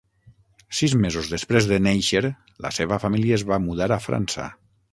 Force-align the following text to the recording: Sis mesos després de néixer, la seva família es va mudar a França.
Sis 0.77 0.95
mesos 1.03 1.29
després 1.33 1.67
de 1.73 1.79
néixer, 1.89 2.23
la 2.67 2.73
seva 2.81 2.99
família 3.07 3.39
es 3.41 3.47
va 3.53 3.63
mudar 3.69 3.93
a 3.99 4.03
França. 4.09 4.49